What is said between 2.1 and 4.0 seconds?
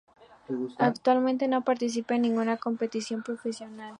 en ninguna competición profesional.